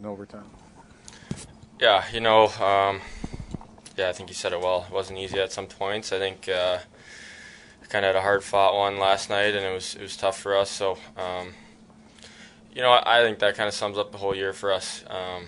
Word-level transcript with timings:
In 0.00 0.06
overtime. 0.06 0.46
Yeah, 1.78 2.04
you 2.10 2.20
know, 2.20 2.46
um, 2.46 3.02
yeah, 3.98 4.08
I 4.08 4.12
think 4.12 4.30
you 4.30 4.34
said 4.34 4.54
it 4.54 4.60
well. 4.60 4.86
It 4.88 4.94
wasn't 4.94 5.18
easy 5.18 5.38
at 5.38 5.52
some 5.52 5.66
points. 5.66 6.10
I 6.10 6.18
think 6.18 6.48
uh, 6.48 6.78
kind 7.90 8.06
of 8.06 8.14
had 8.14 8.16
a 8.16 8.22
hard 8.22 8.42
fought 8.42 8.74
one 8.74 8.98
last 8.98 9.28
night, 9.28 9.54
and 9.54 9.62
it 9.62 9.74
was 9.74 9.96
it 9.96 10.00
was 10.00 10.16
tough 10.16 10.40
for 10.40 10.56
us. 10.56 10.70
So, 10.70 10.96
um, 11.18 11.52
you 12.72 12.80
know, 12.80 12.92
I, 12.92 13.20
I 13.20 13.22
think 13.22 13.40
that 13.40 13.56
kind 13.56 13.68
of 13.68 13.74
sums 13.74 13.98
up 13.98 14.10
the 14.10 14.16
whole 14.16 14.34
year 14.34 14.54
for 14.54 14.72
us. 14.72 15.04
Um, 15.06 15.46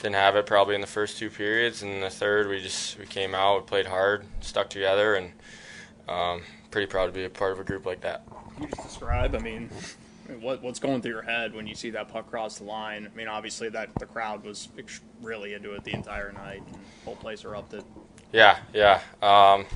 didn't 0.00 0.16
have 0.16 0.36
it 0.36 0.44
probably 0.44 0.74
in 0.74 0.82
the 0.82 0.86
first 0.86 1.16
two 1.16 1.30
periods, 1.30 1.82
and 1.82 1.90
in 1.90 2.00
the 2.00 2.10
third 2.10 2.46
we 2.46 2.60
just 2.60 2.98
we 2.98 3.06
came 3.06 3.34
out, 3.34 3.66
played 3.66 3.86
hard, 3.86 4.26
stuck 4.40 4.68
together, 4.68 5.14
and 5.14 5.32
um, 6.10 6.42
pretty 6.70 6.86
proud 6.86 7.06
to 7.06 7.12
be 7.12 7.24
a 7.24 7.30
part 7.30 7.52
of 7.52 7.60
a 7.60 7.64
group 7.64 7.86
like 7.86 8.02
that. 8.02 8.22
Can 8.54 8.64
you 8.64 8.68
just 8.68 8.82
describe? 8.82 9.34
I 9.34 9.38
mean, 9.38 9.70
what, 10.40 10.62
what's 10.62 10.78
going 10.78 11.02
through 11.02 11.12
your 11.12 11.22
head 11.22 11.54
when 11.54 11.66
you 11.66 11.74
see 11.74 11.90
that 11.90 12.08
puck 12.08 12.30
cross 12.30 12.58
the 12.58 12.64
line? 12.64 13.08
I 13.12 13.16
mean, 13.16 13.28
obviously 13.28 13.68
that 13.70 13.94
the 13.98 14.06
crowd 14.06 14.44
was 14.44 14.68
really 15.20 15.54
into 15.54 15.72
it 15.72 15.84
the 15.84 15.94
entire 15.94 16.32
night, 16.32 16.62
and 16.66 16.76
whole 17.04 17.16
place 17.16 17.44
erupted. 17.44 17.84
Yeah, 18.32 18.58
yeah. 18.72 19.00
Um, 19.22 19.66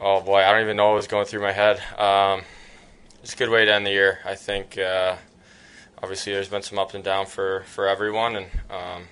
oh 0.00 0.20
boy, 0.20 0.38
I 0.38 0.50
don't 0.52 0.62
even 0.62 0.76
know 0.76 0.88
what 0.88 0.96
was 0.96 1.06
going 1.06 1.26
through 1.26 1.42
my 1.42 1.52
head. 1.52 1.80
Um, 1.98 2.42
it's 3.22 3.34
a 3.34 3.36
good 3.36 3.50
way 3.50 3.64
to 3.64 3.72
end 3.72 3.86
the 3.86 3.90
year. 3.90 4.18
I 4.24 4.34
think. 4.34 4.78
Uh, 4.78 5.16
obviously 6.02 6.32
there's 6.32 6.48
been 6.48 6.62
some 6.62 6.78
up 6.78 6.94
and 6.94 7.04
down 7.04 7.26
for, 7.26 7.64
for 7.66 7.88
everyone, 7.88 8.36
and 8.36 8.46
um, 8.70 9.04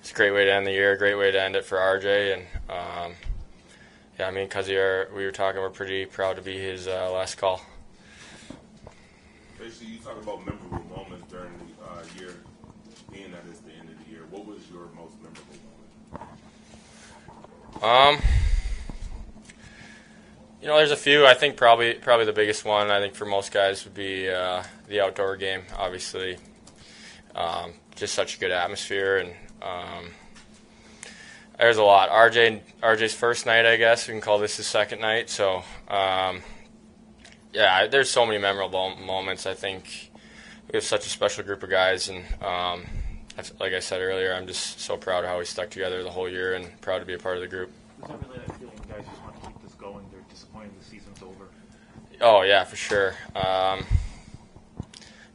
it's 0.00 0.10
a 0.10 0.14
great 0.14 0.32
way 0.32 0.44
to 0.44 0.52
end 0.52 0.66
the 0.66 0.72
year, 0.72 0.92
a 0.92 0.98
great 0.98 1.16
way 1.16 1.30
to 1.30 1.40
end 1.40 1.56
it 1.56 1.64
for 1.64 1.78
RJ. 1.78 2.34
And 2.34 2.42
um, 2.68 3.12
yeah, 4.18 4.28
I 4.28 4.30
mean, 4.30 4.46
because 4.46 4.68
we 4.68 5.24
were 5.24 5.32
talking, 5.32 5.60
we're 5.60 5.70
pretty 5.70 6.06
proud 6.06 6.36
to 6.36 6.42
be 6.42 6.58
his 6.58 6.86
uh, 6.86 7.10
last 7.12 7.36
call. 7.36 7.60
Basically, 9.64 9.94
you 9.94 9.98
talk 10.00 10.22
about 10.22 10.44
memorable 10.44 10.84
moments 10.94 11.32
during 11.32 11.50
the 11.56 11.84
uh, 11.90 12.02
year, 12.20 12.34
being 13.10 13.32
that 13.32 13.40
it's 13.48 13.60
the 13.60 13.72
end 13.72 13.88
of 13.88 14.04
the 14.04 14.10
year. 14.10 14.20
What 14.30 14.44
was 14.44 14.58
your 14.70 14.88
most 14.94 15.14
memorable 15.22 15.56
moment? 17.80 18.20
Um. 18.20 18.28
You 20.60 20.68
know, 20.68 20.76
there's 20.76 20.90
a 20.90 20.96
few. 20.96 21.24
I 21.24 21.32
think 21.32 21.56
probably 21.56 21.94
probably 21.94 22.26
the 22.26 22.34
biggest 22.34 22.66
one. 22.66 22.90
I 22.90 23.00
think 23.00 23.14
for 23.14 23.24
most 23.24 23.52
guys 23.52 23.86
would 23.86 23.94
be 23.94 24.28
uh, 24.28 24.62
the 24.86 25.00
outdoor 25.00 25.34
game. 25.36 25.62
Obviously, 25.78 26.36
um, 27.34 27.72
just 27.96 28.14
such 28.14 28.36
a 28.36 28.40
good 28.40 28.50
atmosphere, 28.50 29.16
and 29.16 29.30
um, 29.62 30.10
there's 31.58 31.78
a 31.78 31.82
lot. 31.82 32.10
RJ 32.10 32.60
RJ's 32.82 33.14
first 33.14 33.46
night, 33.46 33.64
I 33.64 33.76
guess 33.76 34.08
we 34.08 34.12
can 34.12 34.20
call 34.20 34.38
this 34.38 34.58
his 34.58 34.66
second 34.66 35.00
night. 35.00 35.30
So, 35.30 35.62
um, 35.88 36.42
yeah, 37.54 37.86
there's 37.86 38.10
so 38.10 38.26
many 38.26 38.38
memorable 38.38 38.96
moments. 38.96 39.46
I 39.46 39.54
think 39.54 40.10
we 40.70 40.76
have 40.76 40.84
such 40.84 41.06
a 41.06 41.08
special 41.08 41.44
group 41.44 41.62
of 41.62 41.70
guys, 41.70 42.08
and 42.08 42.24
um, 42.42 42.84
like 43.60 43.72
I 43.72 43.78
said 43.78 44.00
earlier, 44.00 44.34
I'm 44.34 44.46
just 44.46 44.80
so 44.80 44.96
proud 44.96 45.24
of 45.24 45.30
how 45.30 45.38
we 45.38 45.44
stuck 45.44 45.70
together 45.70 46.02
the 46.02 46.10
whole 46.10 46.28
year, 46.28 46.54
and 46.54 46.80
proud 46.80 46.98
to 46.98 47.06
be 47.06 47.14
a 47.14 47.18
part 47.18 47.36
of 47.36 47.42
the 47.42 47.48
group. 47.48 47.70
Oh 52.20 52.42
yeah, 52.42 52.64
for 52.64 52.76
sure. 52.76 53.14
Um, 53.36 53.84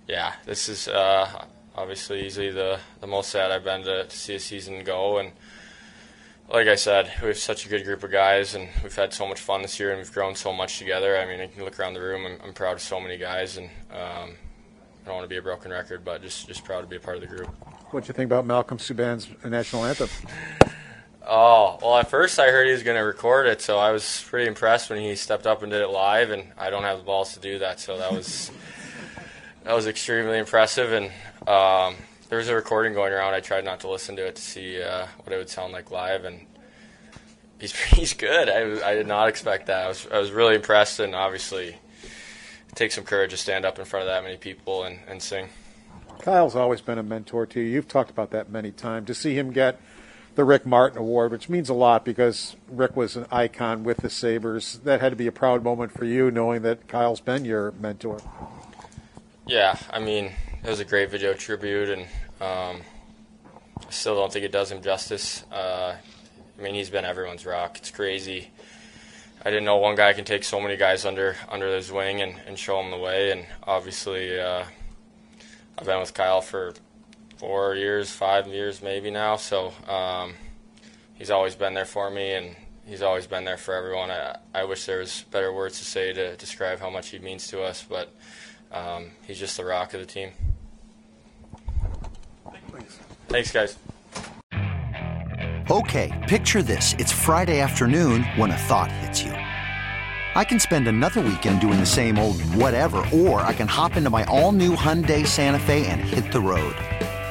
yeah, 0.07 0.33
this 0.45 0.67
is 0.69 0.87
uh, 0.87 1.45
obviously 1.75 2.25
easily 2.25 2.51
the 2.51 2.79
the 2.99 3.07
most 3.07 3.29
sad 3.29 3.51
I've 3.51 3.63
been 3.63 3.83
to, 3.83 4.05
to, 4.05 4.17
see 4.17 4.35
a 4.35 4.39
season 4.39 4.83
go, 4.83 5.19
and 5.19 5.31
like 6.51 6.67
I 6.67 6.75
said, 6.75 7.11
we 7.21 7.27
have 7.27 7.37
such 7.37 7.65
a 7.65 7.69
good 7.69 7.83
group 7.83 8.03
of 8.03 8.11
guys, 8.11 8.55
and 8.55 8.67
we've 8.81 8.95
had 8.95 9.13
so 9.13 9.27
much 9.27 9.39
fun 9.39 9.61
this 9.61 9.79
year, 9.79 9.91
and 9.91 9.99
we've 9.99 10.11
grown 10.11 10.35
so 10.35 10.51
much 10.51 10.79
together. 10.79 11.17
I 11.17 11.25
mean, 11.25 11.39
you 11.39 11.47
can 11.47 11.63
look 11.63 11.79
around 11.79 11.93
the 11.93 12.01
room. 12.01 12.25
I'm, 12.25 12.39
I'm 12.43 12.53
proud 12.53 12.73
of 12.73 12.81
so 12.81 12.99
many 12.99 13.17
guys, 13.17 13.57
and 13.57 13.69
um, 13.91 14.31
I 15.03 15.05
don't 15.05 15.15
want 15.15 15.25
to 15.25 15.29
be 15.29 15.37
a 15.37 15.41
broken 15.41 15.71
record, 15.71 16.03
but 16.03 16.21
just 16.21 16.47
just 16.47 16.63
proud 16.63 16.81
to 16.81 16.87
be 16.87 16.95
a 16.95 16.99
part 16.99 17.17
of 17.17 17.21
the 17.21 17.27
group. 17.27 17.47
What 17.91 18.03
do 18.03 18.07
you 18.07 18.13
think 18.13 18.27
about 18.27 18.45
Malcolm 18.45 18.77
Subban's 18.77 19.27
national 19.43 19.85
anthem? 19.85 20.09
Oh, 21.27 21.77
well, 21.81 21.97
at 21.97 22.09
first 22.09 22.39
I 22.39 22.49
heard 22.49 22.65
he 22.65 22.73
was 22.73 22.81
going 22.81 22.97
to 22.97 23.03
record 23.03 23.45
it, 23.45 23.61
so 23.61 23.77
I 23.77 23.91
was 23.91 24.25
pretty 24.27 24.47
impressed 24.47 24.89
when 24.89 24.99
he 24.99 25.15
stepped 25.15 25.45
up 25.45 25.61
and 25.61 25.71
did 25.71 25.81
it 25.81 25.89
live, 25.89 26.31
and 26.31 26.45
I 26.57 26.71
don't 26.71 26.83
have 26.83 26.97
the 26.97 27.03
balls 27.03 27.33
to 27.33 27.39
do 27.39 27.59
that, 27.59 27.79
so 27.79 27.97
that 27.99 28.11
was 28.11 28.49
that 29.63 29.75
was 29.75 29.85
extremely 29.85 30.39
impressive. 30.39 30.93
And 30.93 31.11
um, 31.47 31.95
there 32.29 32.37
was 32.37 32.47
a 32.47 32.55
recording 32.55 32.93
going 32.93 33.11
around. 33.11 33.33
I 33.33 33.39
tried 33.39 33.65
not 33.65 33.81
to 33.81 33.89
listen 33.89 34.15
to 34.15 34.25
it 34.25 34.35
to 34.35 34.41
see 34.41 34.81
uh, 34.81 35.07
what 35.23 35.33
it 35.33 35.37
would 35.37 35.49
sound 35.49 35.73
like 35.73 35.91
live, 35.91 36.25
and 36.25 36.45
he's 37.59 37.75
he's 37.85 38.13
good. 38.13 38.49
I, 38.49 38.89
I 38.89 38.95
did 38.95 39.07
not 39.07 39.27
expect 39.27 39.67
that. 39.67 39.85
I 39.85 39.87
was 39.87 40.07
I 40.07 40.19
was 40.19 40.31
really 40.31 40.55
impressed, 40.55 40.99
and 40.99 41.13
obviously 41.13 41.67
it 41.67 42.75
takes 42.75 42.95
some 42.95 43.03
courage 43.03 43.31
to 43.31 43.37
stand 43.37 43.65
up 43.65 43.79
in 43.79 43.85
front 43.85 44.03
of 44.03 44.07
that 44.07 44.23
many 44.23 44.37
people 44.37 44.83
and, 44.83 44.99
and 45.07 45.21
sing. 45.21 45.49
Kyle's 46.19 46.55
always 46.55 46.81
been 46.81 46.97
a 46.97 47.03
mentor 47.03 47.45
to 47.47 47.59
you. 47.59 47.67
You've 47.67 47.87
talked 47.87 48.11
about 48.11 48.31
that 48.31 48.49
many 48.49 48.71
times. 48.71 49.07
To 49.07 49.15
see 49.15 49.37
him 49.37 49.51
get 49.51 49.79
the 50.35 50.43
Rick 50.43 50.65
Martin 50.65 50.99
Award, 50.99 51.31
which 51.31 51.49
means 51.49 51.69
a 51.69 51.73
lot 51.73 52.05
because 52.05 52.57
Rick 52.69 52.95
was 52.95 53.15
an 53.15 53.25
icon 53.31 53.83
with 53.83 53.97
the 53.97 54.09
Sabres. 54.09 54.79
That 54.83 55.01
had 55.01 55.09
to 55.11 55.15
be 55.15 55.27
a 55.27 55.31
proud 55.31 55.63
moment 55.63 55.93
for 55.93 56.05
you, 56.05 56.29
knowing 56.29 56.61
that 56.61 56.87
Kyle's 56.87 57.21
been 57.21 57.45
your 57.45 57.71
mentor. 57.71 58.19
Yeah, 59.47 59.79
I 59.89 59.99
mean, 59.99 60.33
it 60.63 60.69
was 60.69 60.79
a 60.79 60.85
great 60.85 61.09
video 61.09 61.33
tribute, 61.33 61.89
and 61.89 62.01
um, 62.41 62.81
I 63.77 63.91
still 63.91 64.15
don't 64.15 64.31
think 64.31 64.45
it 64.45 64.51
does 64.51 64.71
him 64.71 64.81
justice. 64.81 65.43
Uh, 65.51 65.95
I 66.57 66.61
mean, 66.61 66.75
he's 66.75 66.89
been 66.89 67.05
everyone's 67.05 67.45
rock. 67.45 67.77
It's 67.77 67.91
crazy. 67.91 68.49
I 69.43 69.49
didn't 69.49 69.63
know 69.63 69.77
one 69.77 69.95
guy 69.95 70.11
can 70.11 70.25
take 70.25 70.43
so 70.43 70.59
many 70.59 70.75
guys 70.75 71.05
under 71.05 71.37
under 71.49 71.73
his 71.73 71.91
wing 71.91 72.21
and, 72.21 72.35
and 72.45 72.59
show 72.59 72.81
them 72.81 72.91
the 72.91 72.97
way. 72.97 73.31
And 73.31 73.45
obviously, 73.63 74.37
uh, 74.37 74.65
I've 75.77 75.85
been 75.85 75.99
with 75.99 76.13
Kyle 76.13 76.41
for 76.41 76.73
four 77.37 77.75
years, 77.75 78.11
five 78.11 78.47
years 78.47 78.81
maybe 78.81 79.09
now. 79.11 79.37
So 79.37 79.71
um, 79.87 80.33
he's 81.13 81.29
always 81.31 81.55
been 81.55 81.73
there 81.73 81.85
for 81.85 82.11
me, 82.11 82.33
and 82.33 82.55
he's 82.85 83.01
always 83.01 83.27
been 83.27 83.45
there 83.45 83.55
for 83.55 83.73
everyone. 83.73 84.11
I, 84.11 84.35
I 84.53 84.65
wish 84.65 84.85
there 84.85 84.99
was 84.99 85.23
better 85.31 85.53
words 85.53 85.79
to 85.79 85.85
say 85.85 86.11
to 86.11 86.35
describe 86.35 86.81
how 86.81 86.89
much 86.89 87.09
he 87.09 87.19
means 87.19 87.47
to 87.47 87.61
us, 87.61 87.85
but 87.87 88.13
um, 88.71 89.11
he's 89.25 89.39
just 89.39 89.57
the 89.57 89.65
rock 89.65 89.93
of 89.93 89.99
the 89.99 90.05
team. 90.05 90.31
Thanks, 93.27 93.51
guys. 93.51 93.77
Okay, 95.71 96.25
picture 96.27 96.63
this. 96.63 96.95
It's 96.97 97.11
Friday 97.11 97.59
afternoon 97.59 98.23
when 98.37 98.49
a 98.49 98.57
thought 98.57 98.91
hits 98.91 99.21
you. 99.21 99.31
I 99.31 100.43
can 100.43 100.59
spend 100.59 100.87
another 100.87 101.21
weekend 101.21 101.61
doing 101.61 101.79
the 101.79 101.85
same 101.85 102.17
old 102.17 102.41
whatever, 102.55 103.05
or 103.13 103.41
I 103.41 103.53
can 103.53 103.67
hop 103.67 103.95
into 103.95 104.09
my 104.09 104.23
all 104.25 104.51
new 104.51 104.75
Hyundai 104.75 105.27
Santa 105.27 105.59
Fe 105.59 105.85
and 105.85 106.01
hit 106.01 106.31
the 106.31 106.39
road. 106.39 106.75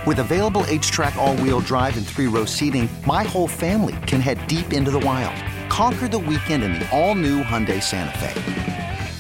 With 0.07 0.21
available 0.21 0.63
HTRAC 0.63 1.17
all-wheel 1.17 1.61
drive 1.61 1.97
and 1.97 2.07
three-row 2.07 2.45
seating, 2.45 2.89
my 3.07 3.25
whole 3.25 3.49
family 3.49 3.97
can 4.07 4.21
head 4.21 4.47
deep 4.47 4.73
into 4.73 4.91
the 4.91 5.01
wild. 5.01 5.37
Conquer 5.69 6.09
the 6.09 6.19
weekend 6.19 6.63
in 6.63 6.75
the 6.75 6.89
all-new 6.97 7.43
Hyundai 7.43 7.83
Santa 7.83 8.17
Fe. 8.19 8.78